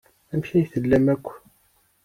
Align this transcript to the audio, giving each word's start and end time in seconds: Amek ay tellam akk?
Amek 0.33 0.49
ay 0.53 0.65
tellam 0.71 1.05
akk? 1.13 1.27